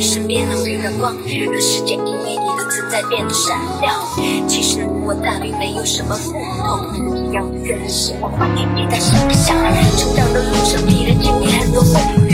[0.00, 3.94] 身边那微弱光，让世界因为你的存在变得闪亮。
[4.46, 9.56] 其实我他并没有什么不同，不一样的是我画给你的想象。
[9.96, 12.25] 成长的路上，你的经历很多风雨。